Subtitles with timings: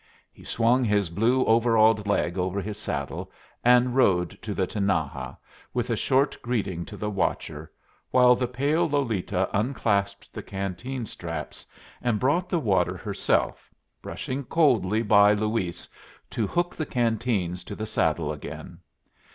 [0.33, 3.31] He swung his blue overalled leg over his saddle
[3.63, 5.35] and rode to the Tinaja,
[5.75, 7.71] with a short greeting to the watcher,
[8.09, 11.67] while the pale Lolita unclasped the canteen straps
[12.01, 13.69] and brought the water herself,
[14.01, 15.87] brushing coldly by Luis
[16.31, 18.79] to hook the canteens to the saddle again.